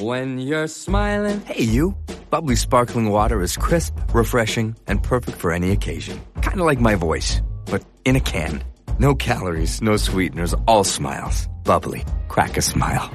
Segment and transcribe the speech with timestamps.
[0.00, 1.40] When you're smiling.
[1.40, 1.96] Hey, you.
[2.28, 6.20] Bubbly sparkling water is crisp, refreshing, and perfect for any occasion.
[6.42, 8.62] Kind of like my voice, but in a can.
[8.98, 11.48] No calories, no sweeteners, all smiles.
[11.64, 12.04] Bubbly.
[12.28, 13.10] Crack a smile.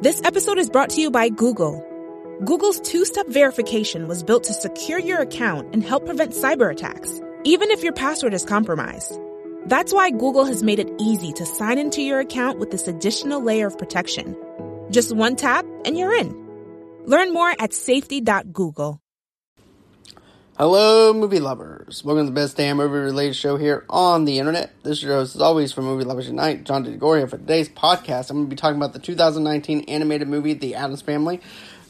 [0.00, 1.84] This episode is brought to you by Google.
[2.42, 7.20] Google's two step verification was built to secure your account and help prevent cyber attacks,
[7.44, 9.18] even if your password is compromised.
[9.70, 13.40] That's why Google has made it easy to sign into your account with this additional
[13.40, 14.36] layer of protection.
[14.90, 16.34] Just one tap and you're in.
[17.06, 19.00] Learn more at safety.google.
[20.58, 22.04] Hello, movie lovers.
[22.04, 24.72] Welcome to the best damn movie related show here on the internet.
[24.82, 27.30] This is your host, as always, for Movie Lovers Unite, John DeGoria.
[27.30, 31.00] For today's podcast, I'm going to be talking about the 2019 animated movie, The Addams
[31.00, 31.40] Family.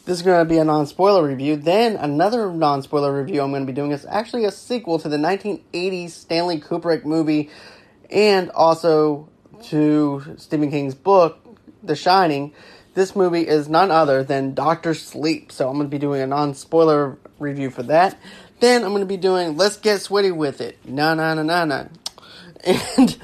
[0.03, 1.55] This is going to be a non spoiler review.
[1.55, 5.07] Then, another non spoiler review I'm going to be doing is actually a sequel to
[5.07, 7.51] the 1980s Stanley Kubrick movie
[8.09, 9.29] and also
[9.65, 11.37] to Stephen King's book,
[11.83, 12.53] The Shining.
[12.95, 15.51] This movie is none other than Doctor Sleep.
[15.51, 18.19] So, I'm going to be doing a non spoiler review for that.
[18.59, 20.83] Then, I'm going to be doing Let's Get Sweaty with It.
[20.83, 21.85] Na na na na na.
[22.97, 23.17] And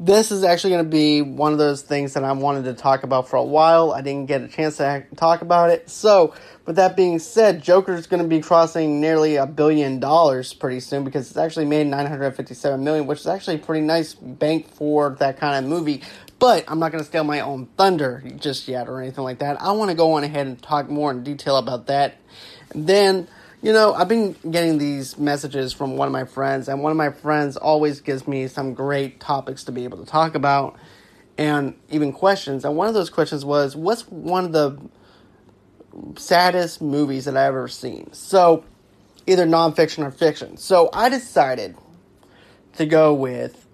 [0.00, 3.02] this is actually going to be one of those things that I wanted to talk
[3.02, 3.92] about for a while.
[3.92, 5.90] I didn't get a chance to talk about it.
[5.90, 6.34] So,
[6.66, 10.80] with that being said, Joker is going to be crossing nearly a billion dollars pretty
[10.80, 15.16] soon because it's actually made 957 million, which is actually a pretty nice bank for
[15.18, 16.02] that kind of movie.
[16.38, 19.60] But I'm not going to steal my own thunder just yet or anything like that.
[19.60, 22.16] I want to go on ahead and talk more in detail about that.
[22.72, 23.26] And then
[23.62, 26.96] you know, I've been getting these messages from one of my friends, and one of
[26.96, 30.76] my friends always gives me some great topics to be able to talk about
[31.36, 32.64] and even questions.
[32.64, 34.78] And one of those questions was, What's one of the
[36.16, 38.12] saddest movies that I've ever seen?
[38.12, 38.64] So,
[39.26, 40.56] either nonfiction or fiction.
[40.56, 41.76] So, I decided
[42.74, 43.67] to go with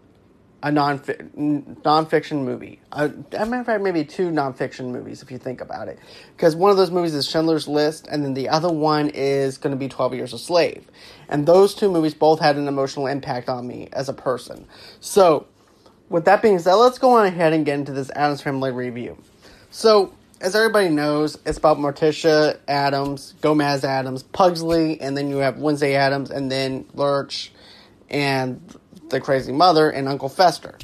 [0.65, 2.81] a non nonfiction movie.
[2.91, 5.98] A, a matter of fact, maybe two nonfiction movies if you think about it,
[6.34, 9.73] because one of those movies is Schindler's List, and then the other one is going
[9.73, 10.87] to be Twelve Years a Slave,
[11.29, 14.66] and those two movies both had an emotional impact on me as a person.
[15.00, 15.47] So,
[16.09, 19.19] with that being said, let's go on ahead and get into this Addams Family review.
[19.69, 25.59] So, as everybody knows, it's about Morticia Addams, Gomez Addams, Pugsley, and then you have
[25.59, 27.53] Wednesday Addams, and then Lurch,
[28.09, 28.62] and
[29.10, 30.78] the crazy mother, and Uncle Fester.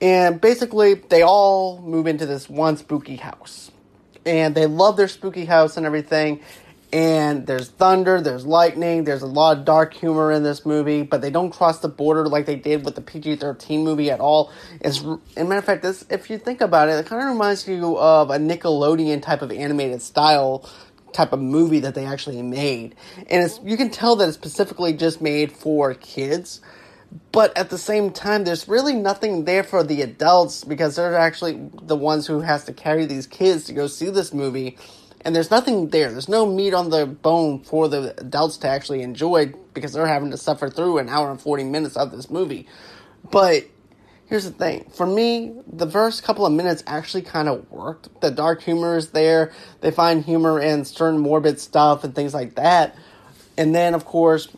[0.00, 3.70] And basically, they all move into this one spooky house.
[4.26, 6.40] And they love their spooky house and everything.
[6.92, 11.22] And there's thunder, there's lightning, there's a lot of dark humor in this movie, but
[11.22, 14.52] they don't cross the border like they did with the PG 13 movie at all.
[14.80, 17.66] It's, a matter of fact, this, if you think about it, it kind of reminds
[17.66, 20.68] you of a Nickelodeon type of animated style
[21.14, 22.94] type of movie that they actually made.
[23.30, 26.60] And it's, you can tell that it's specifically just made for kids
[27.32, 31.70] but at the same time there's really nothing there for the adults because they're actually
[31.82, 34.78] the ones who has to carry these kids to go see this movie.
[35.24, 36.10] And there's nothing there.
[36.10, 40.32] There's no meat on the bone for the adults to actually enjoy because they're having
[40.32, 42.66] to suffer through an hour and 40 minutes of this movie.
[43.30, 43.64] But
[44.26, 44.90] here's the thing.
[44.94, 48.20] For me the first couple of minutes actually kind of worked.
[48.20, 49.52] The dark humor is there.
[49.80, 52.96] They find humor in certain morbid stuff and things like that.
[53.56, 54.48] And then of course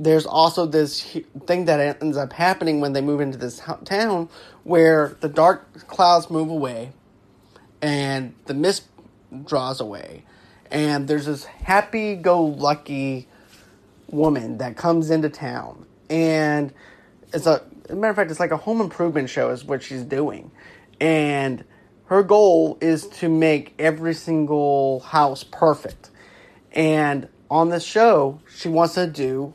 [0.00, 1.02] there's also this
[1.46, 4.30] thing that ends up happening when they move into this town
[4.64, 6.92] where the dark clouds move away
[7.82, 8.84] and the mist
[9.44, 10.24] draws away.
[10.70, 13.28] And there's this happy-go-lucky
[14.08, 15.84] woman that comes into town.
[16.08, 16.72] And
[17.34, 20.02] it's a, a matter of fact it's like a home improvement show is what she's
[20.02, 20.50] doing.
[20.98, 21.62] And
[22.06, 26.10] her goal is to make every single house perfect.
[26.72, 29.52] And on this show she wants to do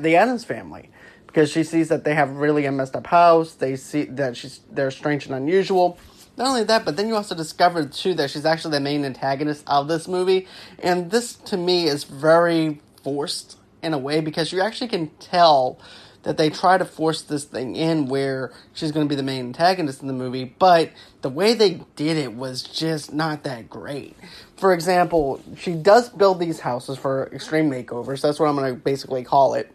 [0.00, 0.90] the Addams family
[1.26, 3.54] because she sees that they have really a messed up house.
[3.54, 5.98] They see that she's they're strange and unusual.
[6.36, 9.64] Not only that, but then you also discover too that she's actually the main antagonist
[9.66, 10.46] of this movie,
[10.78, 15.78] and this to me is very forced in a way because you actually can tell
[16.26, 19.46] that they try to force this thing in where she's going to be the main
[19.46, 20.90] antagonist in the movie, but
[21.22, 24.16] the way they did it was just not that great.
[24.56, 28.22] For example, she does build these houses for extreme makeovers.
[28.22, 29.70] That's what I'm going to basically call it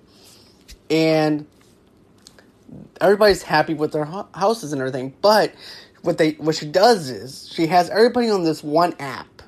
[0.92, 1.48] and
[3.00, 5.14] everybody's happy with their houses and everything.
[5.22, 5.54] But
[6.04, 9.42] what they what she does is she has everybody on this one app,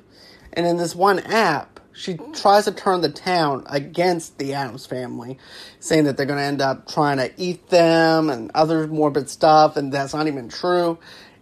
[0.54, 5.38] and in this one app, she tries to turn the town against the Addams family,
[5.80, 9.76] saying that they're going to end up trying to eat them and other morbid stuff,
[9.76, 10.98] and that's not even true.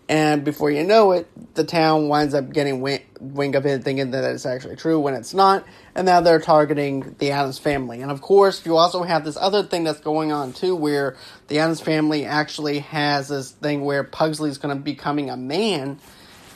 [0.08, 4.10] And before you know it, the town winds up getting wing, wing of it, thinking
[4.10, 5.64] that it's actually true when it's not.
[5.94, 8.02] And now they're targeting the Addams family.
[8.02, 11.16] And of course, you also have this other thing that's going on too, where
[11.48, 15.98] the Addams family actually has this thing where Pugsley's going to be becoming a man.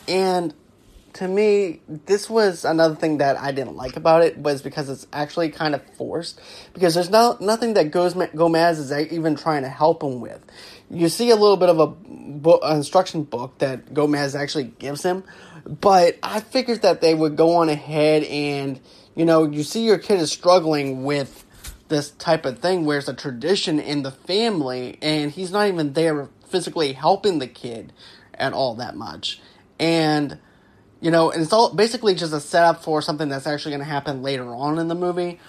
[0.09, 0.53] And
[1.15, 5.07] to me, this was another thing that I didn't like about it was because it's
[5.13, 6.41] actually kind of forced.
[6.75, 10.41] Because there's no nothing that Gomez is even trying to help him with.
[10.91, 11.87] You see a little bit of a
[12.47, 15.25] book, uh, instruction book that Gomez actually gives him,
[15.67, 18.79] but I figured that they would go on ahead and
[19.17, 21.45] you know you see your kid is struggling with
[21.89, 25.93] this type of thing where it's a tradition in the family and he's not even
[25.95, 27.93] there physically helping the kid
[28.35, 29.41] at all that much.
[29.81, 30.39] And
[31.01, 33.91] you know, and it's all basically just a setup for something that's actually going to
[33.91, 35.41] happen later on in the movie.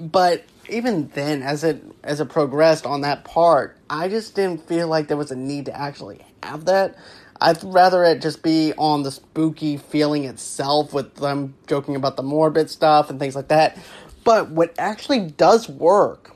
[0.00, 4.88] But even then, as it as it progressed on that part, I just didn't feel
[4.88, 6.96] like there was a need to actually have that.
[7.40, 12.22] I'd rather it just be on the spooky feeling itself with them joking about the
[12.22, 13.78] morbid stuff and things like that.
[14.24, 16.34] But what actually does work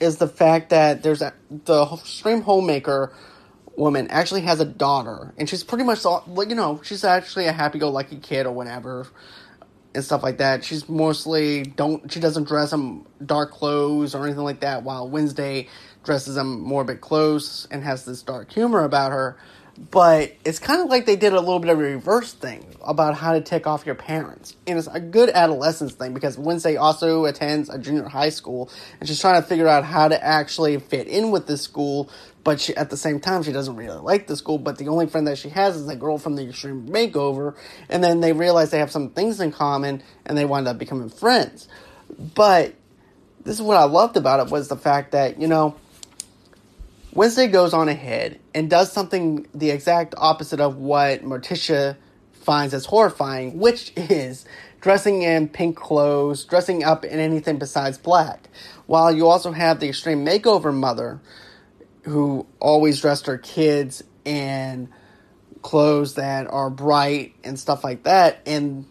[0.00, 3.12] is the fact that there's a, the stream homemaker
[3.76, 7.52] woman actually has a daughter, and she's pretty much all, you know, she's actually a
[7.52, 9.06] happy-go-lucky kid or whatever,
[9.94, 10.64] and stuff like that.
[10.64, 15.68] She's mostly don't she doesn't dress in dark clothes or anything like that, while Wednesday
[16.04, 16.46] dresses in
[16.84, 19.36] bit clothes and has this dark humor about her.
[19.90, 23.14] But it's kind of like they did a little bit of a reverse thing about
[23.14, 24.56] how to tick off your parents.
[24.66, 29.08] And it's a good adolescence thing because Wednesday also attends a junior high school and
[29.08, 32.10] she's trying to figure out how to actually fit in with this school
[32.48, 34.56] but she, at the same time, she doesn't really like the school.
[34.56, 37.54] But the only friend that she has is that girl from the Extreme Makeover.
[37.90, 41.10] And then they realize they have some things in common, and they wind up becoming
[41.10, 41.68] friends.
[42.34, 42.74] But
[43.44, 45.76] this is what I loved about it was the fact that you know
[47.12, 51.96] Wednesday goes on ahead and does something the exact opposite of what Morticia
[52.32, 54.44] finds as horrifying, which is
[54.80, 58.48] dressing in pink clothes, dressing up in anything besides black.
[58.86, 61.20] While you also have the extreme makeover mother,
[62.02, 64.88] who always dressed her kids in
[65.62, 68.86] clothes that are bright and stuff like that and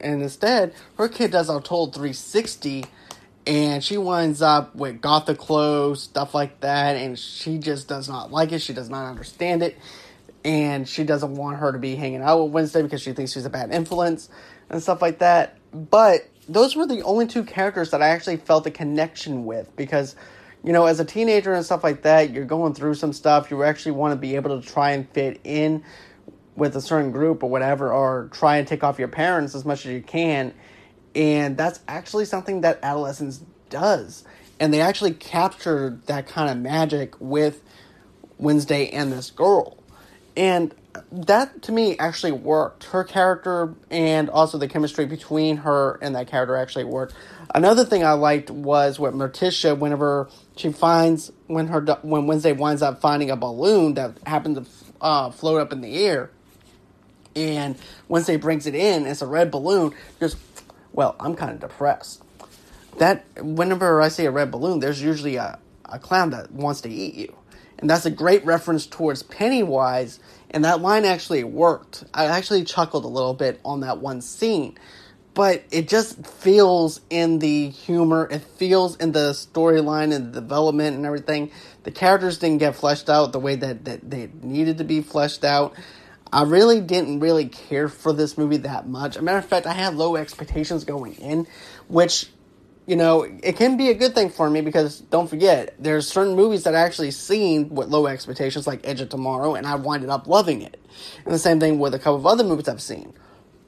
[0.00, 2.84] and instead her kid does a total 360
[3.46, 8.30] and she winds up with gothic clothes stuff like that and she just does not
[8.30, 9.78] like it she does not understand it
[10.44, 13.44] and she doesn't want her to be hanging out with wednesday because she thinks she's
[13.44, 14.28] a bad influence
[14.70, 18.66] and stuff like that but those were the only two characters that i actually felt
[18.66, 20.14] a connection with because
[20.64, 23.50] you know, as a teenager and stuff like that, you're going through some stuff.
[23.50, 25.82] You actually want to be able to try and fit in
[26.54, 29.86] with a certain group or whatever, or try and take off your parents as much
[29.86, 30.54] as you can.
[31.14, 34.24] And that's actually something that adolescence does.
[34.58, 37.62] And they actually capture that kind of magic with
[38.38, 39.76] Wednesday and this girl.
[40.36, 40.74] And
[41.10, 42.84] that to me actually worked.
[42.84, 47.14] Her character and also the chemistry between her and that character actually worked.
[47.54, 52.82] Another thing I liked was what Morticia, whenever she finds when her when Wednesday winds
[52.82, 56.30] up finding a balloon that happens to uh, float up in the air,
[57.34, 57.76] and
[58.08, 59.94] Wednesday brings it in, it's a red balloon.
[60.20, 60.36] Just
[60.92, 62.22] well, I'm kind of depressed.
[62.98, 66.90] That whenever I see a red balloon, there's usually a, a clown that wants to
[66.90, 67.34] eat you,
[67.78, 70.20] and that's a great reference towards Pennywise.
[70.54, 72.04] And that line actually worked.
[72.12, 74.76] I actually chuckled a little bit on that one scene
[75.34, 80.96] but it just feels in the humor, it feels in the storyline and the development
[80.96, 81.50] and everything.
[81.84, 85.44] The characters didn't get fleshed out the way that, that they needed to be fleshed
[85.44, 85.74] out.
[86.32, 89.16] I really didn't really care for this movie that much.
[89.16, 91.46] a matter of fact, I had low expectations going in,
[91.88, 92.30] which,
[92.86, 96.34] you know, it can be a good thing for me because don't forget, there's certain
[96.34, 100.08] movies that I actually seen with low expectations, like Edge of Tomorrow, and I winded
[100.08, 100.82] up loving it.
[101.24, 103.12] And the same thing with a couple of other movies I've seen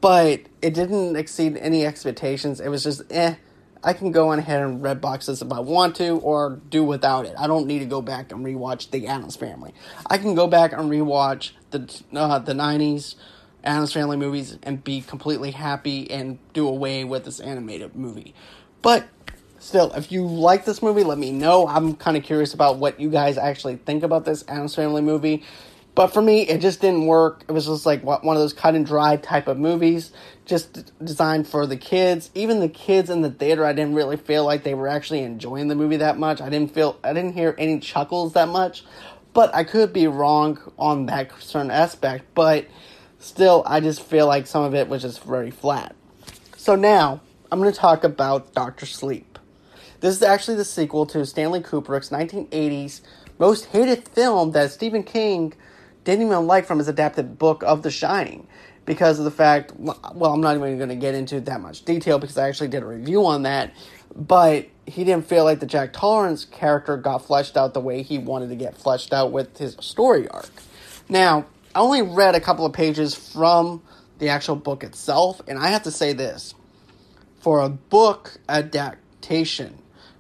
[0.05, 2.61] but it didn't exceed any expectations.
[2.61, 3.37] It was just eh.
[3.85, 7.27] I can go ahead and red box this if I want to, or do without
[7.27, 7.35] it.
[7.39, 9.75] I don't need to go back and rewatch the Addams Family.
[10.09, 13.15] I can go back and rewatch the uh, the '90s
[13.63, 18.35] Addams Family movies and be completely happy and do away with this animated movie.
[18.81, 19.07] But
[19.59, 21.67] still, if you like this movie, let me know.
[21.69, 25.43] I'm kind of curious about what you guys actually think about this Addams Family movie.
[25.95, 27.45] But for me, it just didn't work.
[27.49, 30.11] It was just like one of those cut and dry type of movies,
[30.45, 32.31] just designed for the kids.
[32.35, 35.69] Even the kids in the theater, I didn't really feel like they were actually enjoying
[35.69, 36.41] the movie that much.
[36.41, 38.85] I didn't feel, I didn't hear any chuckles that much.
[39.33, 42.25] But I could be wrong on that certain aspect.
[42.35, 42.67] But
[43.21, 45.95] still, I just feel like some of it was just very flat.
[46.57, 47.21] So now,
[47.53, 49.39] I'm going to talk about Doctor Sleep.
[50.01, 53.01] This is actually the sequel to Stanley Kubrick's 1980s
[53.39, 55.55] most hated film that Stephen King
[56.05, 58.47] didn't even like from his adapted book of The Shining
[58.85, 62.19] because of the fact, well, I'm not even going to get into that much detail
[62.19, 63.75] because I actually did a review on that,
[64.15, 68.19] but he didn't feel like the Jack Torrance character got fleshed out the way he
[68.19, 70.51] wanted to get fleshed out with his story arc.
[71.09, 73.83] Now, I only read a couple of pages from
[74.19, 76.55] the actual book itself, and I have to say this
[77.41, 79.79] for a book adaptation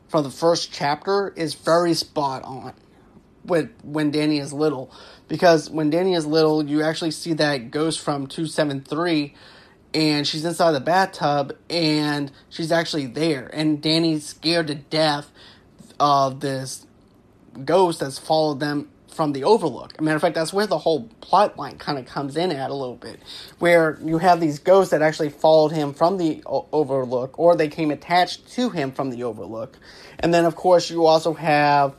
[0.09, 2.73] for the first chapter is very spot on
[3.45, 4.93] with when Danny is little
[5.35, 9.35] because when Danny is little you actually see that ghost from 273
[9.93, 15.31] and she's inside the bathtub and she's actually there and Danny's scared to death
[15.99, 16.87] of this
[17.64, 20.00] ghost that's followed them from the Overlook.
[20.00, 22.75] Matter of fact, that's where the whole plot line kind of comes in at a
[22.75, 23.21] little bit,
[23.59, 27.69] where you have these ghosts that actually followed him from the o- Overlook, or they
[27.69, 29.79] came attached to him from the Overlook,
[30.21, 31.95] and then of course you also have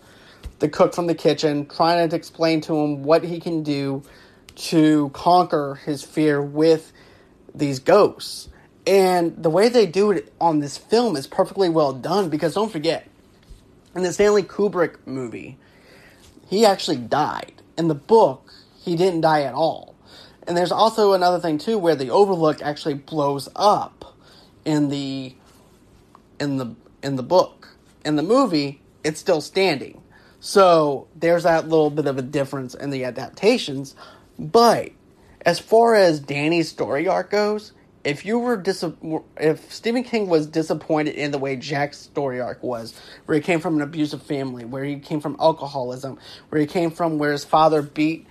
[0.60, 4.04] the cook from the kitchen trying to explain to him what he can do
[4.56, 6.92] to conquer his fear with
[7.54, 8.50] these ghosts.
[8.88, 12.72] And the way they do it on this film is perfectly well done because don't
[12.72, 13.08] forget,
[13.96, 15.58] in the Stanley Kubrick movie,
[16.48, 17.54] he actually died.
[17.78, 19.96] In the book, he didn't die at all.
[20.48, 24.16] And there's also another thing too where the Overlook actually blows up
[24.64, 25.36] in the
[26.40, 27.76] in the in the book.
[28.06, 30.02] In the movie, it's still standing.
[30.46, 33.96] So there's that little bit of a difference in the adaptations.
[34.38, 34.92] But
[35.44, 37.72] as far as Danny's story arc goes,
[38.04, 38.86] if you were dis-
[39.38, 42.94] if Stephen King was disappointed in the way Jack's story arc was,
[43.26, 46.92] where he came from an abusive family, where he came from alcoholism, where he came
[46.92, 48.28] from where his father beat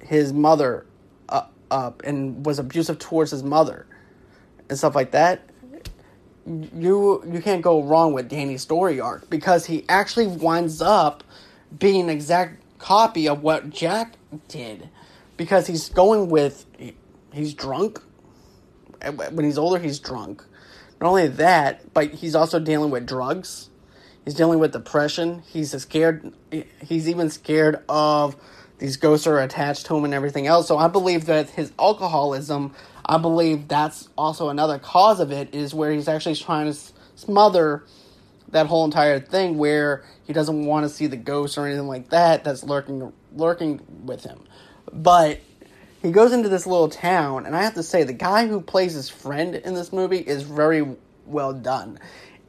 [0.00, 0.84] his mother
[1.30, 3.86] up, and was abusive towards his mother
[4.68, 5.40] and stuff like that,
[6.46, 11.24] you you can't go wrong with Danny's story arc because he actually winds up
[11.78, 14.14] being an exact copy of what Jack
[14.48, 14.88] did
[15.36, 16.94] because he's going with he,
[17.32, 18.00] he's drunk
[19.14, 20.44] when he's older, he's drunk.
[21.00, 23.70] Not only that, but he's also dealing with drugs.
[24.24, 25.42] He's dealing with depression.
[25.46, 26.32] He's scared.
[26.82, 28.36] He's even scared of
[28.78, 30.68] these ghosts are attached to him and everything else.
[30.68, 32.74] So I believe that his alcoholism.
[33.08, 35.54] I believe that's also another cause of it.
[35.54, 36.78] Is where he's actually trying to
[37.14, 37.84] smother
[38.50, 42.10] that whole entire thing, where he doesn't want to see the ghost or anything like
[42.10, 44.40] that that's lurking lurking with him.
[44.92, 45.40] But
[46.02, 48.94] he goes into this little town, and I have to say, the guy who plays
[48.94, 51.98] his friend in this movie is very well done.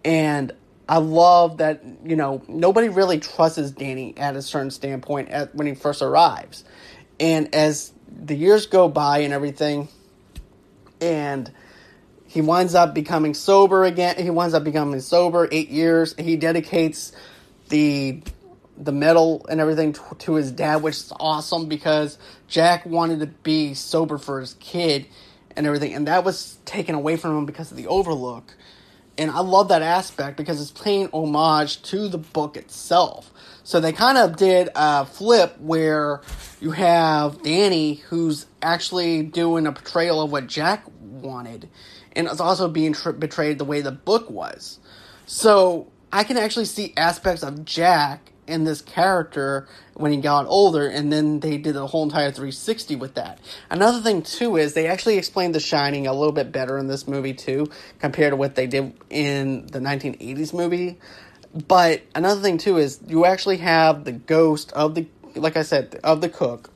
[0.06, 0.54] And
[0.88, 5.68] I love that, you know, nobody really trusts Danny at a certain standpoint at, when
[5.68, 6.64] he first arrives.
[7.20, 9.90] And as the years go by and everything,
[11.02, 11.52] and
[12.28, 16.14] he winds up becoming sober again, he winds up becoming sober eight years.
[16.18, 17.14] He dedicates
[17.70, 18.22] the
[18.78, 23.26] the medal and everything to, to his dad, which is awesome because Jack wanted to
[23.26, 25.08] be sober for his kid
[25.56, 28.56] and everything, and that was taken away from him because of the Overlook.
[29.18, 33.32] And I love that aspect because it's paying homage to the book itself.
[33.64, 36.22] So they kind of did a flip where
[36.62, 41.68] you have Danny, who's actually doing a portrayal of what Jack wanted,
[42.18, 44.80] and it's also being tr- betrayed the way the book was.
[45.28, 50.88] So I can actually see aspects of Jack in this character when he got older,
[50.88, 53.40] and then they did a whole entire 360 with that.
[53.70, 57.08] Another thing too is they actually explained The Shining a little bit better in this
[57.08, 57.70] movie too,
[58.00, 60.98] compared to what they did in the 1980s movie.
[61.68, 66.00] But another thing too is you actually have the ghost of the, like I said,
[66.04, 66.72] of the cook,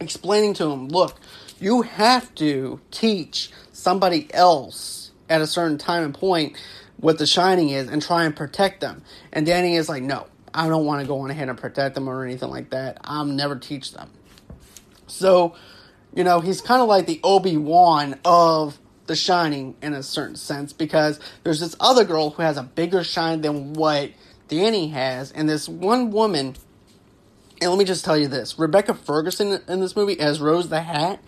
[0.00, 1.20] explaining to him, look,
[1.60, 6.56] you have to teach somebody else at a certain time and point
[6.98, 9.02] what the shining is and try and protect them.
[9.32, 12.08] And Danny is like, no, I don't want to go on ahead and protect them
[12.08, 12.98] or anything like that.
[13.04, 14.10] I'll never teach them.
[15.06, 15.54] So,
[16.14, 20.36] you know, he's kind of like the Obi Wan of The Shining in a certain
[20.36, 24.10] sense because there's this other girl who has a bigger shine than what
[24.48, 26.56] Danny has, and this one woman.
[27.62, 30.80] And let me just tell you this Rebecca Ferguson in this movie as Rose the
[30.80, 31.22] Hat,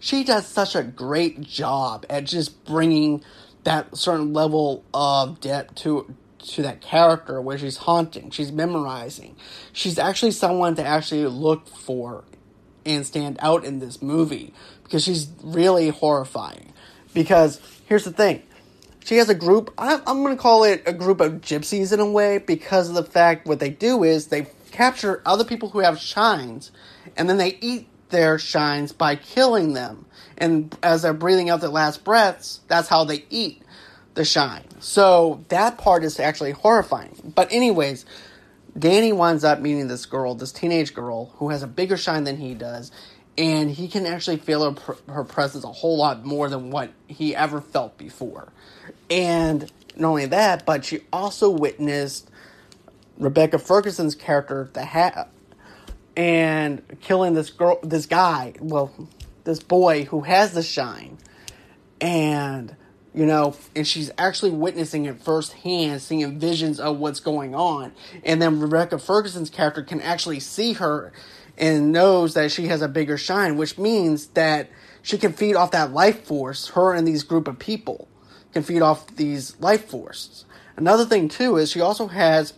[0.00, 3.22] she does such a great job at just bringing
[3.64, 9.36] that certain level of depth to to that character where she's haunting, she's memorizing.
[9.72, 12.24] She's actually someone to actually look for
[12.86, 16.72] and stand out in this movie because she's really horrifying.
[17.12, 18.42] Because here's the thing
[19.04, 22.00] she has a group, I'm, I'm going to call it a group of gypsies in
[22.00, 25.80] a way because of the fact what they do is they capture other people who
[25.80, 26.70] have shines
[27.16, 30.06] and then they eat their shines by killing them.
[30.36, 33.62] And as they're breathing out their last breaths, that's how they eat
[34.14, 34.64] the shine.
[34.80, 37.32] So that part is actually horrifying.
[37.34, 38.04] But anyways,
[38.78, 42.36] Danny winds up meeting this girl, this teenage girl who has a bigger shine than
[42.36, 42.92] he does,
[43.36, 47.34] and he can actually feel her, her presence a whole lot more than what he
[47.34, 48.52] ever felt before.
[49.10, 52.30] And not only that, but she also witnessed
[53.18, 55.30] Rebecca Ferguson's character, the hat,
[56.18, 58.92] and killing this girl, this guy, well,
[59.44, 61.16] this boy who has the shine,
[62.00, 62.74] and
[63.14, 67.92] you know, and she's actually witnessing it firsthand, seeing visions of what's going on.
[68.24, 71.12] And then Rebecca Ferguson's character can actually see her
[71.56, 74.68] and knows that she has a bigger shine, which means that
[75.02, 76.68] she can feed off that life force.
[76.68, 78.08] Her and these group of people
[78.52, 80.44] can feed off these life forces.
[80.76, 82.54] Another thing too is she also has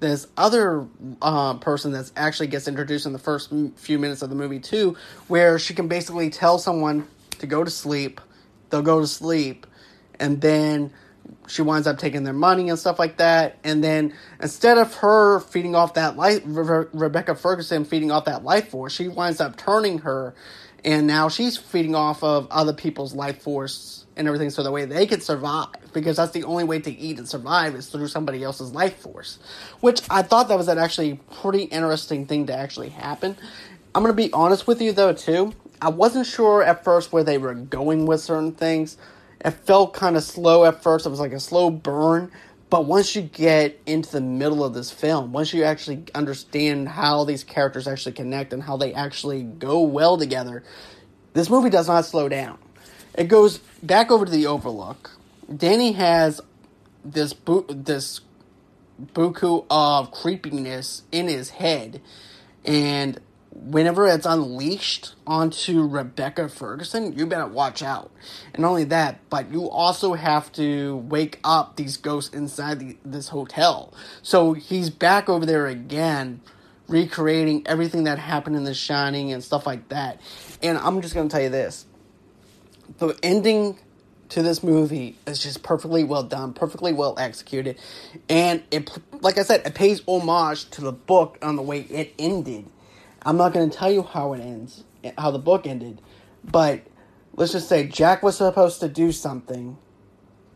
[0.00, 0.86] this other
[1.22, 4.96] uh, person that actually gets introduced in the first few minutes of the movie too,
[5.28, 7.06] where she can basically tell someone
[7.38, 8.20] to go to sleep.
[8.70, 9.66] They'll go to sleep,
[10.18, 10.92] and then
[11.48, 13.58] she winds up taking their money and stuff like that.
[13.64, 18.44] And then instead of her feeding off that life, Re- Rebecca Ferguson feeding off that
[18.44, 20.34] life force, she winds up turning her,
[20.84, 24.84] and now she's feeding off of other people's life force and everything, so the way
[24.84, 25.68] they can survive.
[25.92, 29.38] Because that's the only way to eat and survive is through somebody else's life force.
[29.80, 33.36] Which I thought that was an actually pretty interesting thing to actually happen.
[33.94, 35.52] I'm gonna be honest with you though too.
[35.80, 38.96] I wasn't sure at first where they were going with certain things
[39.44, 41.06] it felt kind of slow at first.
[41.06, 42.30] It was like a slow burn.
[42.68, 47.22] But once you get into the middle of this film, once you actually understand how
[47.24, 50.64] these characters actually connect and how they actually go well together,
[51.32, 52.58] this movie does not slow down.
[53.14, 55.12] It goes back over to the Overlook.
[55.54, 56.40] Danny has
[57.04, 58.20] this bu- this
[59.12, 62.00] buku of creepiness in his head,
[62.64, 63.20] and
[63.64, 68.10] whenever it's unleashed onto Rebecca Ferguson, you better watch out.
[68.54, 73.28] And only that, but you also have to wake up these ghosts inside the, this
[73.28, 73.92] hotel.
[74.22, 76.40] So he's back over there again,
[76.88, 80.20] recreating everything that happened in The Shining and stuff like that.
[80.62, 81.86] And I'm just going to tell you this
[82.98, 83.78] the ending
[84.30, 87.78] to this movie is just perfectly well done, perfectly well executed,
[88.28, 88.90] and it,
[89.20, 92.66] like I said, it pays homage to the book on the way it ended
[93.26, 94.84] I'm not going to tell you how it ends,
[95.18, 96.00] how the book ended,
[96.44, 96.82] but
[97.34, 99.78] let's just say Jack was supposed to do something,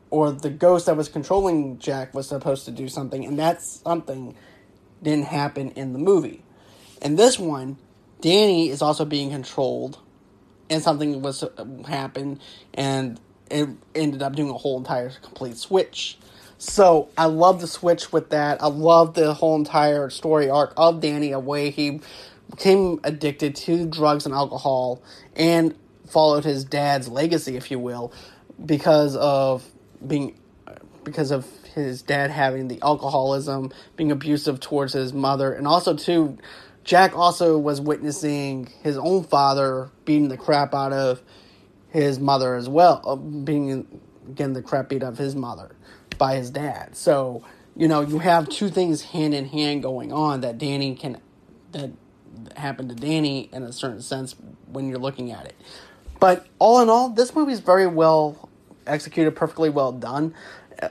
[0.09, 4.37] or the ghost that was controlling Jack was supposed to do something, and that something
[5.03, 6.45] didn't happen in the movie.
[7.03, 7.77] In this one,
[8.21, 9.99] Danny is also being controlled,
[10.71, 12.41] and something was uh, happen,
[12.75, 16.19] and it ended up doing a whole entire complete switch.
[16.59, 18.63] So I love the switch with that.
[18.63, 22.01] I love the whole entire story arc of Danny, a way he
[22.51, 25.03] became addicted to drugs and alcohol
[25.37, 25.75] and
[26.09, 28.13] followed his dad's legacy, if you will,
[28.65, 29.65] because of
[30.07, 30.37] being
[31.05, 36.39] because of his dad having the alcoholism, being abusive towards his mother, and also too,
[36.85, 41.23] Jack also was witnessing his own father beating the crap out of
[41.91, 44.01] his mother as well, uh, being
[44.35, 45.75] getting the crap beat out of his mother
[46.19, 46.97] by his dad.
[46.97, 47.45] So
[47.77, 51.21] you know you have two things hand in hand going on that Danny can
[51.73, 51.91] that
[52.57, 54.35] happened to Danny in a certain sense
[54.67, 55.55] when you're looking at it.
[56.19, 58.49] But all in all, this movie is very well
[58.87, 60.35] executed, perfectly well done.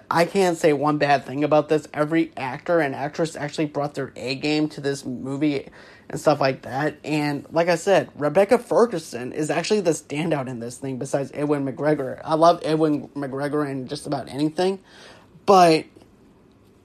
[0.09, 1.87] I can't say one bad thing about this.
[1.93, 5.67] Every actor and actress actually brought their A game to this movie
[6.09, 6.97] and stuff like that.
[7.03, 11.65] And like I said, Rebecca Ferguson is actually the standout in this thing besides Edwin
[11.65, 12.21] McGregor.
[12.23, 14.79] I love Edwin McGregor in just about anything,
[15.45, 15.85] but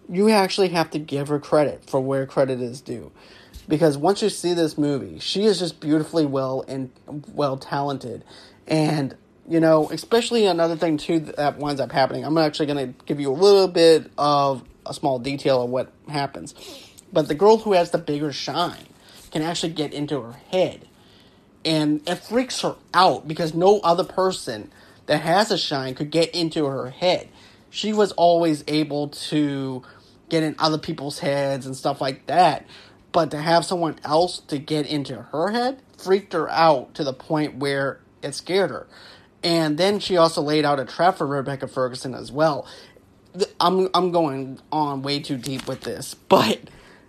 [0.08, 3.10] you actually have to give her credit for where credit is due
[3.68, 6.90] because once you see this movie, she is just beautifully well and
[7.32, 8.24] well talented,
[8.66, 9.16] and
[9.48, 12.24] you know, especially another thing too that winds up happening.
[12.24, 15.92] I'm actually going to give you a little bit of a small detail of what
[16.08, 16.54] happens,
[17.12, 18.86] but the girl who has the bigger shine
[19.30, 20.88] can actually get into her head,
[21.64, 24.70] and it freaks her out because no other person
[25.06, 27.28] that has a shine could get into her head.
[27.70, 29.82] She was always able to
[30.28, 32.66] get in other people's heads and stuff like that
[33.14, 37.12] but to have someone else to get into her head freaked her out to the
[37.12, 38.86] point where it scared her.
[39.44, 42.66] And then she also laid out a trap for Rebecca Ferguson as well.
[43.60, 46.60] I'm I'm going on way too deep with this, but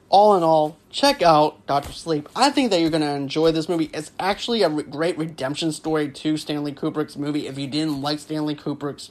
[0.10, 2.30] all in all, check out Doctor Sleep.
[2.36, 3.90] I think that you're going to enjoy this movie.
[3.94, 7.48] It's actually a re- great redemption story to Stanley Kubrick's movie.
[7.48, 9.10] If you didn't like Stanley Kubrick's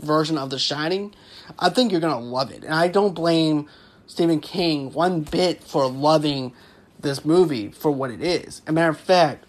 [0.00, 1.14] version of The Shining,
[1.58, 2.64] I think you're going to love it.
[2.64, 3.68] And I don't blame
[4.06, 6.54] Stephen King one bit for loving
[6.98, 8.62] this movie for what it is.
[8.64, 9.44] As a matter of fact,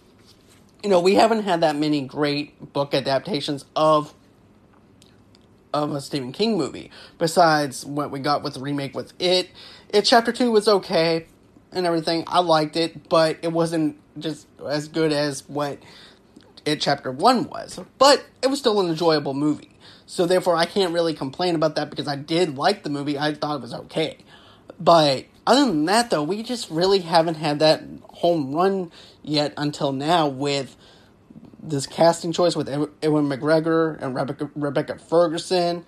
[0.83, 4.13] you know, we haven't had that many great book adaptations of
[5.73, 6.91] of a Stephen King movie.
[7.17, 9.49] Besides what we got with the remake with It.
[9.89, 11.25] It Chapter 2 was okay
[11.71, 12.23] and everything.
[12.27, 15.79] I liked it, but it wasn't just as good as what
[16.65, 17.79] It Chapter 1 was.
[17.97, 19.71] But it was still an enjoyable movie.
[20.05, 23.17] So therefore I can't really complain about that because I did like the movie.
[23.17, 24.17] I thought it was okay.
[24.79, 29.91] But Other than that, though, we just really haven't had that home run yet until
[29.91, 30.75] now with
[31.61, 35.85] this casting choice with Ewan McGregor and Rebecca, Rebecca Ferguson,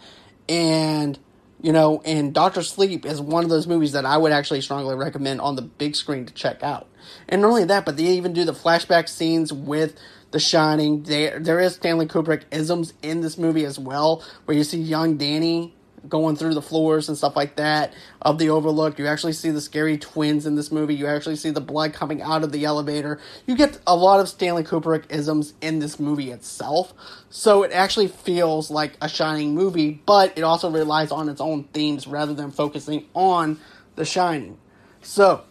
[0.50, 1.20] and
[1.62, 4.96] you know, and Doctor Sleep is one of those movies that I would actually strongly
[4.96, 6.88] recommend on the big screen to check out.
[7.30, 9.96] And not only that, but they even do the flashback scenes with
[10.32, 11.04] The Shining.
[11.04, 15.18] There, there is Stanley Kubrick isms in this movie as well, where you see young
[15.18, 15.75] Danny
[16.08, 19.00] going through the floors and stuff like that of the Overlook.
[19.00, 20.96] You actually see the scary twins in this movie.
[20.96, 23.20] You actually see the blood coming out of the elevator.
[23.46, 26.94] You get a lot of Stanley Kubrick isms in this movie itself.
[27.30, 31.66] So it actually feels like a Shining movie, but it also relies on its own
[31.66, 33.60] themes rather than focusing on
[33.96, 34.58] The Shining.
[35.02, 35.44] So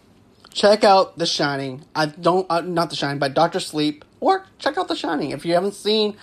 [0.52, 1.84] check out The Shining.
[1.94, 5.44] I don't, uh, not The Shining, but Doctor Sleep, or check out The Shining if
[5.44, 6.16] you haven't seen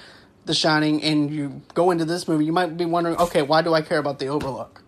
[0.45, 3.73] the Shining and you go into this movie, you might be wondering, okay, why do
[3.73, 4.81] I care about the Overlook?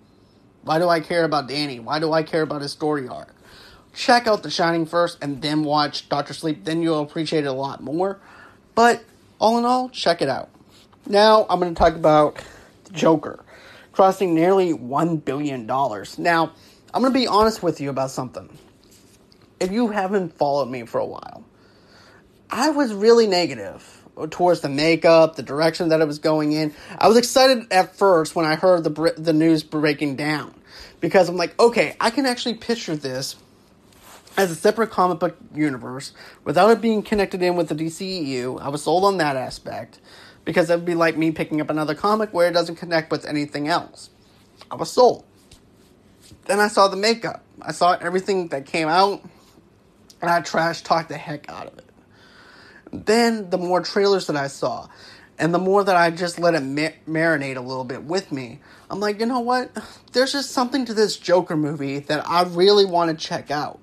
[0.63, 1.79] Why do I care about Danny?
[1.79, 3.33] Why do I care about his story arc?
[3.93, 7.53] Check out The Shining first and then watch Doctor Sleep, then you'll appreciate it a
[7.53, 8.19] lot more.
[8.73, 9.03] But
[9.39, 10.49] all in all, check it out.
[11.05, 12.43] Now I'm going to talk about
[12.91, 13.43] Joker,
[13.91, 15.65] crossing nearly $1 billion.
[15.65, 16.53] Now,
[16.93, 18.49] I'm going to be honest with you about something.
[19.59, 21.43] If you haven't followed me for a while,
[22.49, 26.73] I was really negative towards the makeup, the direction that it was going in.
[26.97, 30.53] I was excited at first when I heard the the news breaking down
[30.99, 33.35] because I'm like, okay, I can actually picture this
[34.37, 38.61] as a separate comic book universe without it being connected in with the DCEU.
[38.61, 39.99] I was sold on that aspect
[40.45, 43.25] because it would be like me picking up another comic where it doesn't connect with
[43.25, 44.09] anything else.
[44.69, 45.25] I was sold.
[46.45, 47.43] Then I saw the makeup.
[47.61, 49.23] I saw everything that came out,
[50.21, 51.92] and I trash talked the heck out of it
[52.93, 54.87] then the more trailers that I saw,
[55.39, 58.99] and the more that I just let it marinate a little bit with me, I'm
[58.99, 59.71] like, you know what?
[60.11, 63.79] There's just something to this Joker movie that I really want to check out.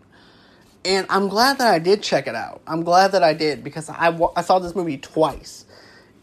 [0.84, 2.62] And I'm glad that I did check it out.
[2.66, 5.66] I'm glad that I did because I, I saw this movie twice.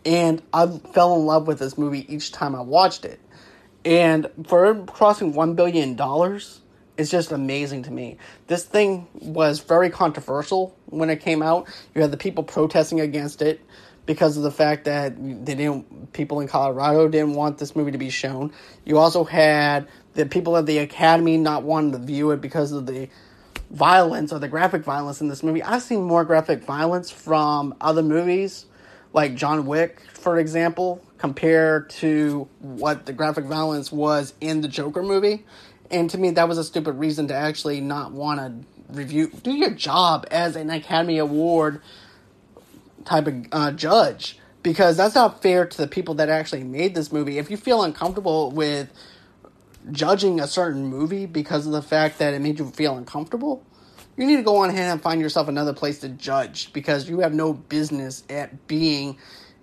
[0.06, 3.20] And I fell in love with this movie each time I watched it.
[3.84, 5.96] And for crossing $1 billion,
[6.98, 8.18] is just amazing to me.
[8.48, 11.68] This thing was very controversial when it came out.
[11.96, 13.62] You had the people protesting against it
[14.06, 17.98] because of the fact that they didn't people in Colorado didn't want this movie to
[17.98, 18.52] be shown.
[18.86, 22.86] You also had the people at the Academy not wanting to view it because of
[22.86, 23.10] the
[23.70, 25.62] violence or the graphic violence in this movie.
[25.62, 28.66] I've seen more graphic violence from other movies
[29.14, 35.04] like John Wick, for example, compared to what the graphic violence was in the Joker
[35.04, 35.46] movie.
[35.90, 39.32] And to me, that was a stupid reason to actually not want to review.
[39.44, 41.82] Do your job as an Academy Award
[43.06, 47.12] type of uh, judge because that's not fair to the people that actually made this
[47.12, 47.38] movie.
[47.38, 48.92] If you feel uncomfortable with
[49.92, 53.66] judging a certain movie because of the fact that it made you feel uncomfortable,
[54.18, 57.20] you need to go on ahead and find yourself another place to judge because you
[57.20, 59.18] have no business at being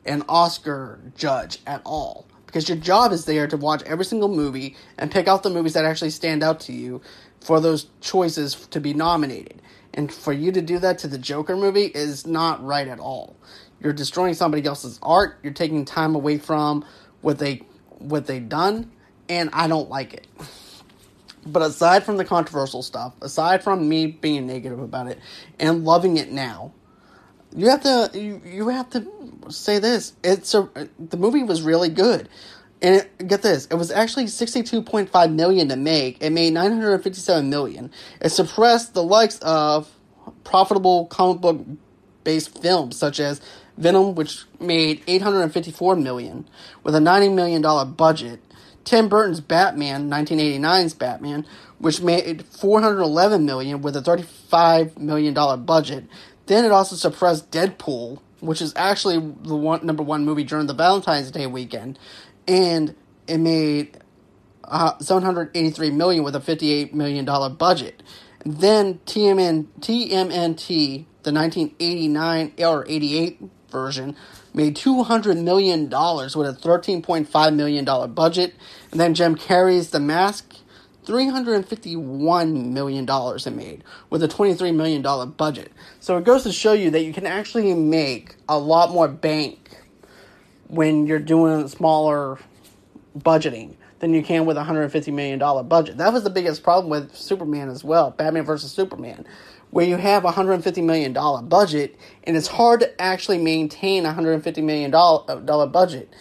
[0.07, 4.77] an Oscar judge at all because your job is there to watch every single movie
[4.97, 7.03] and pick out the movies that actually stand out to you
[7.41, 9.61] for those choices to be nominated.
[9.93, 13.35] And for you to do that to the Joker movie is not right at all.
[13.81, 15.37] You're destroying somebody else's art.
[15.43, 16.85] You're taking time away from
[17.23, 17.67] what they
[17.99, 18.93] what they've done,
[19.29, 20.29] and I don't like it.
[21.45, 25.19] But aside from the controversial stuff, aside from me being negative about it
[25.59, 26.73] and loving it now,
[27.55, 29.07] you have to you, you have to
[29.49, 30.15] say this.
[30.23, 32.29] It's a the movie was really good.
[32.83, 36.23] And it, get this, it was actually 62.5 million to make.
[36.23, 37.91] It made 957 million.
[38.21, 39.91] It suppressed the likes of
[40.43, 41.65] profitable comic book
[42.25, 43.41] based films such as
[43.79, 46.49] Venom, which made 854 million
[46.83, 48.41] with a 90 million dollar budget.
[48.85, 51.47] Tim Burton's Batman, 1989's Batman,
[51.79, 56.05] which made 411 million with a 35 million dollar budget.
[56.47, 60.75] Then it also suppressed Deadpool, which is actually the one number one movie during the
[60.75, 61.99] Valentine's Day weekend,
[62.47, 62.95] and
[63.27, 63.99] it made
[64.65, 68.03] uh, 783 million with a 58 million dollar budget.
[68.45, 74.17] Then TMN, TMNT, the 1989 or 88 version,
[74.53, 78.55] made 200 million dollars with a 13.5 million dollar budget.
[78.91, 80.55] And then Jim Carrey's The Mask
[81.07, 85.73] $351 million it made with a $23 million budget.
[86.01, 89.71] So it goes to show you that you can actually make a lot more bank
[90.69, 92.39] when you're doing smaller
[93.19, 95.39] budgeting than you can with a $150 million
[95.69, 95.99] budget.
[95.99, 99.25] That was the biggest problem with Superman as well, Batman versus Superman,
[99.71, 101.13] where you have a $150 million
[101.49, 104.91] budget and it's hard to actually maintain a $150 million
[105.71, 106.13] budget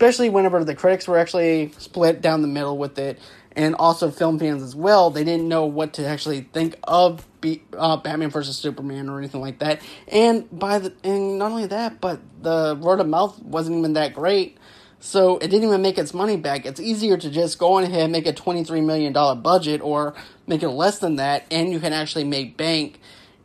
[0.00, 3.18] especially whenever the critics were actually split down the middle with it
[3.56, 5.10] and also film fans as well.
[5.10, 9.40] They didn't know what to actually think of Be- uh, Batman versus Superman or anything
[9.40, 9.82] like that.
[10.08, 14.14] And by the and not only that, but the word of mouth wasn't even that
[14.14, 14.58] great.
[15.00, 16.66] So it didn't even make its money back.
[16.66, 20.14] It's easier to just go on ahead and make a $23 million budget or
[20.46, 23.00] make it less than that, and you can actually make bank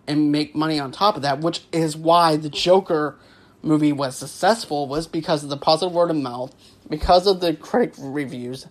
[0.06, 3.18] and make money on top of that, which is why the Joker
[3.62, 6.54] movie was successful, was because of the positive word of mouth,
[6.90, 8.68] because of the critic reviews,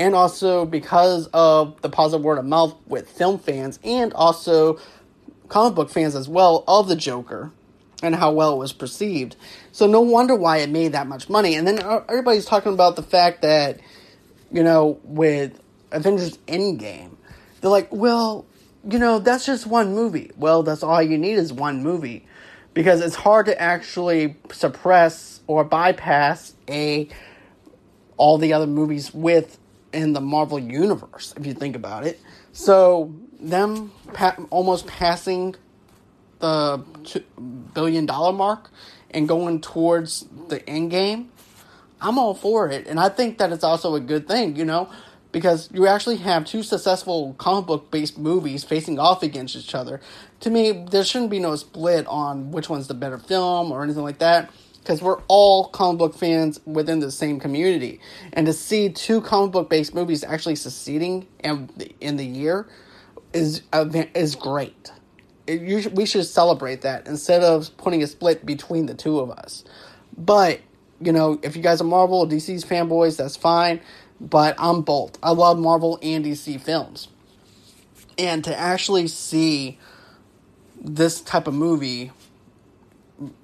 [0.00, 4.80] and also because of the positive word of mouth with film fans and also
[5.48, 7.52] comic book fans as well of the Joker
[8.02, 9.36] and how well it was perceived.
[9.72, 11.54] So no wonder why it made that much money.
[11.54, 13.78] And then everybody's talking about the fact that,
[14.50, 15.60] you know, with
[15.92, 17.16] Avengers Endgame,
[17.60, 18.46] they're like, well,
[18.90, 20.30] you know, that's just one movie.
[20.34, 22.24] Well, that's all you need is one movie.
[22.72, 27.06] Because it's hard to actually suppress or bypass a
[28.16, 29.58] all the other movies with
[29.92, 32.20] in the Marvel universe, if you think about it.
[32.52, 35.56] So them pa- almost passing
[36.40, 36.82] the
[37.74, 38.70] billion dollar mark
[39.10, 41.30] and going towards the end game,
[42.00, 44.88] I'm all for it, and I think that it's also a good thing, you know,
[45.32, 50.00] because you actually have two successful comic book based movies facing off against each other.
[50.40, 54.02] To me, there shouldn't be no split on which one's the better film or anything
[54.02, 54.50] like that
[54.82, 58.00] because we're all comic book fans within the same community.
[58.32, 62.66] And to see two comic book based movies actually succeeding in, in the year
[63.32, 63.62] is
[64.14, 64.92] is great.
[65.46, 69.30] It, should, we should celebrate that instead of putting a split between the two of
[69.30, 69.64] us.
[70.16, 70.60] But
[71.00, 73.80] you know, if you guys are Marvel or DC's fanboys, that's fine.
[74.20, 75.18] But I'm both.
[75.22, 77.08] I love Marvel and DC films,
[78.18, 79.78] and to actually see
[80.82, 82.12] this type of movie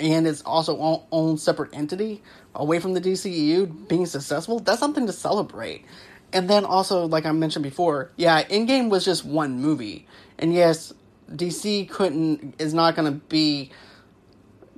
[0.01, 2.23] and it's also own, own separate entity
[2.55, 5.85] away from the DCEU being successful, that's something to celebrate.
[6.33, 10.07] And then also, like I mentioned before, yeah, Endgame was just one movie,
[10.39, 10.93] and yes,
[11.31, 13.71] DC couldn't is not going to be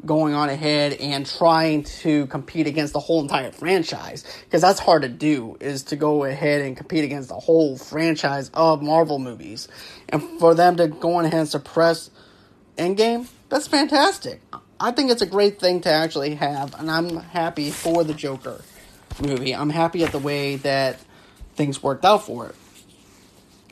[0.07, 4.25] going on ahead and trying to compete against the whole entire franchise.
[4.45, 8.49] Because that's hard to do is to go ahead and compete against the whole franchise
[8.55, 9.67] of Marvel movies.
[10.09, 12.11] And for them to go on ahead and suppress
[12.77, 14.43] Endgame that's fantastic
[14.81, 18.63] I think it's a great thing to actually have, and I'm happy for the Joker
[19.21, 19.55] movie.
[19.55, 21.01] I'm happy at the way that
[21.57, 22.55] things worked out for it.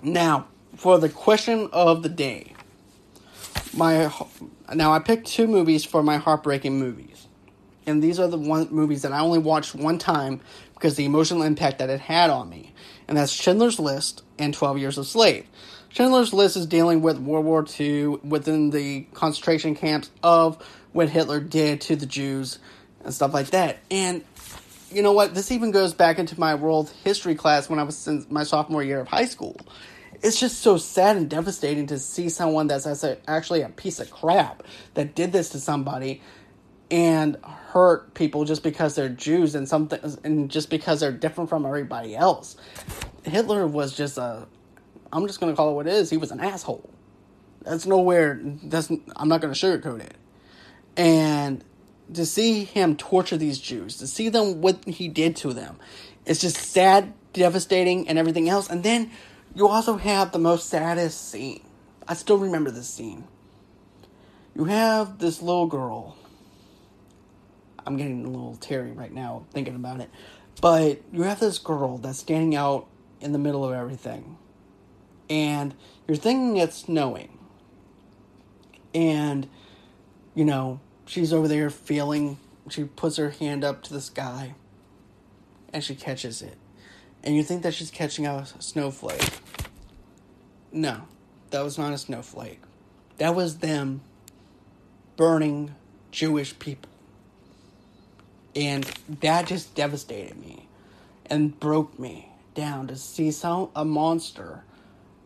[0.02, 2.54] Now, for the question of the day,
[3.72, 4.10] my
[4.74, 7.28] now I picked two movies for my heartbreaking movies,
[7.86, 10.40] and these are the one movies that I only watched one time
[10.74, 12.74] because the emotional impact that it had on me,
[13.06, 15.46] and that's Schindler's List and Twelve Years a Slave.
[15.88, 20.62] Schindler's List is dealing with World War II within the concentration camps of
[20.96, 22.58] what Hitler did to the Jews
[23.04, 23.78] and stuff like that.
[23.90, 24.24] And
[24.90, 25.34] you know what?
[25.34, 28.82] This even goes back into my world history class when I was in my sophomore
[28.82, 29.56] year of high school.
[30.22, 34.62] It's just so sad and devastating to see someone that's actually a piece of crap
[34.94, 36.22] that did this to somebody
[36.90, 41.66] and hurt people just because they're Jews and something and just because they're different from
[41.66, 42.56] everybody else.
[43.24, 44.46] Hitler was just a
[45.12, 46.08] I'm just going to call it what it is.
[46.08, 46.88] He was an asshole.
[47.62, 48.40] That's nowhere.
[48.42, 50.16] That's I'm not going to sugarcoat it.
[50.96, 51.62] And
[52.14, 55.78] to see him torture these Jews, to see them what he did to them,
[56.24, 58.68] it's just sad, devastating, and everything else.
[58.70, 59.10] And then
[59.54, 61.64] you also have the most saddest scene.
[62.08, 63.24] I still remember this scene.
[64.54, 66.16] You have this little girl.
[67.86, 70.10] I'm getting a little teary right now thinking about it.
[70.60, 72.86] But you have this girl that's standing out
[73.20, 74.38] in the middle of everything
[75.28, 75.74] and
[76.06, 77.38] you're thinking it's snowing.
[78.94, 79.48] And,
[80.34, 82.38] you know, she's over there feeling,
[82.68, 84.54] she puts her hand up to the sky
[85.72, 86.56] and she catches it.
[87.24, 89.30] And you think that she's catching a snowflake.
[90.72, 91.02] No,
[91.50, 92.60] that was not a snowflake.
[93.18, 94.02] That was them
[95.16, 95.74] burning
[96.10, 96.90] Jewish people.
[98.54, 98.84] And
[99.20, 100.68] that just devastated me
[101.26, 104.64] and broke me down to see some a monster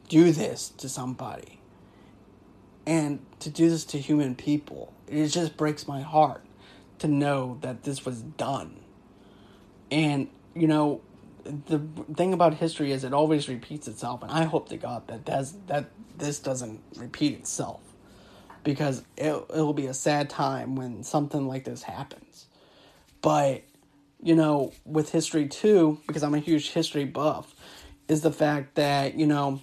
[0.09, 1.61] do this to somebody
[2.87, 4.93] and to do this to human people.
[5.09, 6.45] It just breaks my heart
[6.99, 8.81] to know that this was done.
[9.91, 11.01] And, you know,
[11.45, 11.81] the
[12.15, 15.55] thing about history is it always repeats itself, and I hope to God that does,
[15.67, 17.81] that this doesn't repeat itself
[18.63, 22.47] because it, it'll be a sad time when something like this happens.
[23.23, 23.63] But,
[24.23, 27.55] you know, with history too, because I'm a huge history buff,
[28.07, 29.61] is the fact that, you know,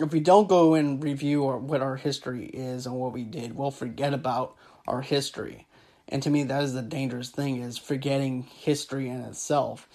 [0.00, 3.56] if we don't go and review our, what our history is and what we did,
[3.56, 4.54] we'll forget about
[4.86, 5.66] our history.
[6.08, 9.88] And to me, that is the dangerous thing is forgetting history in itself.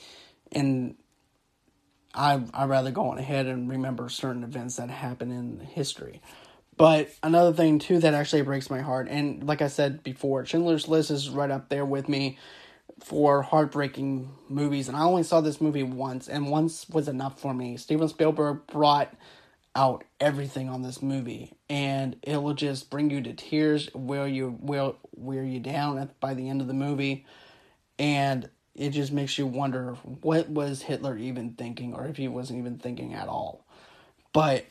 [0.52, 0.96] And
[2.14, 6.22] I I rather go on ahead and remember certain events that happen in history.
[6.78, 10.88] But another thing too that actually breaks my heart, and like I said before, Schindler's
[10.88, 12.38] List is right up there with me
[13.00, 14.88] for heartbreaking movies.
[14.88, 17.78] And I only saw this movie once, and once was enough for me.
[17.78, 19.14] Steven Spielberg brought
[19.76, 24.58] out everything on this movie, and it will just bring you to tears, wear you
[24.60, 27.26] will wear you down at, by the end of the movie,
[27.98, 32.60] and it just makes you wonder what was Hitler even thinking, or if he wasn't
[32.60, 33.66] even thinking at all.
[34.34, 34.66] But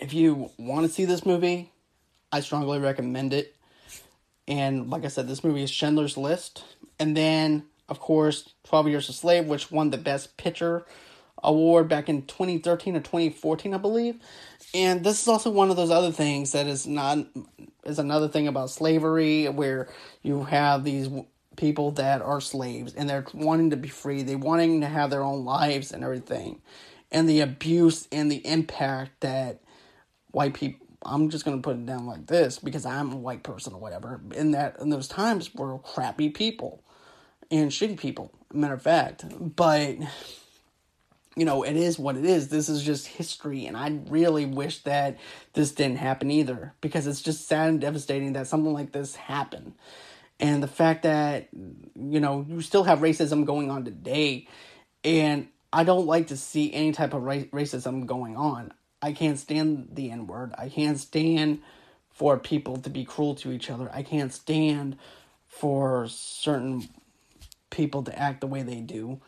[0.00, 1.70] if you want to see this movie,
[2.30, 3.54] I strongly recommend it.
[4.48, 6.64] And like I said, this movie is Schindler's List.
[6.98, 10.84] And then, of course, 12 Years a Slave, which won the Best Picture
[11.42, 14.16] award back in 2013 or 2014, I believe.
[14.74, 17.18] And this is also one of those other things that is not
[17.84, 19.88] is another thing about slavery where
[20.22, 21.08] you have these
[21.56, 25.22] people that are slaves and they're wanting to be free, they wanting to have their
[25.22, 26.60] own lives and everything.
[27.10, 29.60] And the abuse and the impact that
[30.30, 33.74] white people I'm just gonna put it down like this because I'm a white person
[33.74, 34.20] or whatever.
[34.34, 36.82] In that in those times were crappy people
[37.50, 39.24] and shitty people, matter of fact.
[39.38, 39.96] But
[41.36, 42.48] you know, it is what it is.
[42.48, 45.18] This is just history, and I really wish that
[45.54, 49.72] this didn't happen either because it's just sad and devastating that something like this happened.
[50.38, 54.48] And the fact that, you know, you still have racism going on today,
[55.04, 58.72] and I don't like to see any type of ra- racism going on.
[59.00, 60.52] I can't stand the N word.
[60.58, 61.60] I can't stand
[62.10, 63.90] for people to be cruel to each other.
[63.92, 64.96] I can't stand
[65.46, 66.88] for certain
[67.70, 69.20] people to act the way they do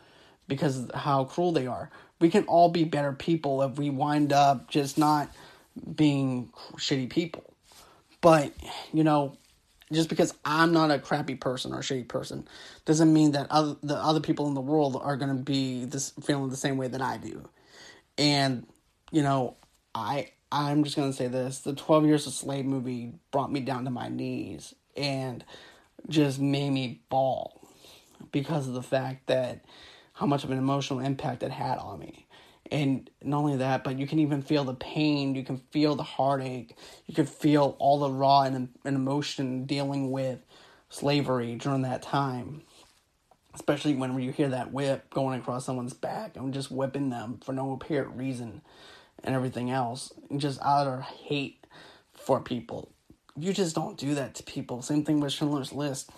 [0.47, 1.89] because of how cruel they are.
[2.19, 5.29] We can all be better people if we wind up just not
[5.95, 7.53] being shitty people.
[8.21, 8.53] But,
[8.93, 9.37] you know,
[9.91, 12.47] just because I'm not a crappy person or a shitty person
[12.85, 16.11] doesn't mean that other, the other people in the world are going to be this
[16.23, 17.47] feeling the same way that I do.
[18.17, 18.65] And,
[19.11, 19.57] you know,
[19.93, 23.59] I I'm just going to say this, the 12 Years a Slave movie brought me
[23.59, 25.43] down to my knees and
[26.07, 27.61] just made me bawl
[28.31, 29.65] because of the fact that
[30.15, 32.25] how much of an emotional impact it had on me.
[32.71, 36.03] And not only that, but you can even feel the pain, you can feel the
[36.03, 36.75] heartache,
[37.05, 40.39] you can feel all the raw and, and emotion dealing with
[40.89, 42.63] slavery during that time.
[43.53, 47.53] Especially when you hear that whip going across someone's back and just whipping them for
[47.53, 48.61] no apparent reason
[49.23, 50.11] and everything else.
[50.29, 51.65] And just utter hate
[52.13, 52.89] for people.
[53.37, 54.81] You just don't do that to people.
[54.81, 56.09] Same thing with Schindler's List.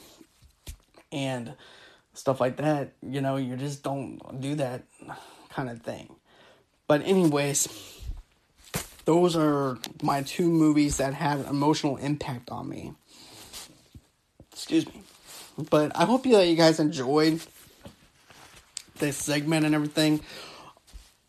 [1.12, 1.54] And
[2.18, 2.94] stuff like that.
[3.02, 4.84] You know, you just don't do that
[5.50, 6.16] kind of thing.
[6.88, 7.68] But, anyways,
[9.06, 12.94] those are my two movies that had emotional impact on me.
[14.52, 15.04] Excuse me.
[15.70, 17.42] But I hope you guys enjoyed
[19.00, 20.22] this segment and everything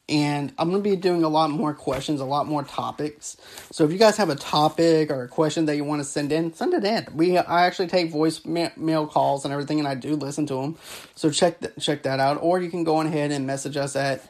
[0.08, 3.36] and I'm going to be doing a lot more questions, a lot more topics.
[3.70, 6.32] So if you guys have a topic or a question that you want to send
[6.32, 7.06] in, send it in.
[7.14, 10.76] We I actually take voice mail calls and everything, and I do listen to them.
[11.14, 14.26] So check th- check that out, or you can go ahead and message us at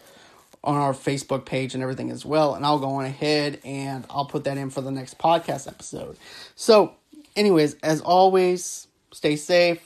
[0.64, 4.26] on our Facebook page and everything as well, and I'll go on ahead and I'll
[4.26, 6.16] put that in for the next podcast episode.
[6.56, 6.94] So,
[7.36, 9.80] anyways, as always, stay safe,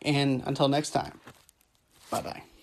[0.00, 1.20] and until next time,
[2.10, 2.53] bye bye.